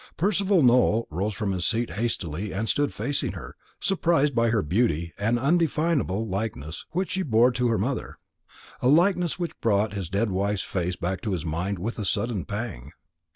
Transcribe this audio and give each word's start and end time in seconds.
Percival 0.17 0.63
Nowell 0.63 1.07
rose 1.11 1.35
from 1.35 1.51
his 1.51 1.63
seat 1.67 1.91
hastily 1.91 2.51
and 2.51 2.67
stood 2.67 2.91
facing 2.91 3.33
her, 3.33 3.55
surprised 3.79 4.33
by 4.33 4.49
her 4.49 4.63
beauty 4.63 5.13
and 5.19 5.37
an 5.37 5.45
indefinable 5.45 6.27
likeness 6.27 6.87
which 6.89 7.11
she 7.11 7.21
bore 7.21 7.51
to 7.51 7.67
her 7.67 7.77
mother 7.77 8.17
a 8.81 8.87
likeness 8.87 9.37
which 9.37 9.61
brought 9.61 9.93
his 9.93 10.09
dead 10.09 10.31
wife's 10.31 10.63
face 10.63 10.95
back 10.95 11.21
to 11.21 11.33
his 11.33 11.45
mind 11.45 11.77
with 11.77 11.99
a 11.99 12.05
sudden 12.05 12.45
pang. 12.45 12.93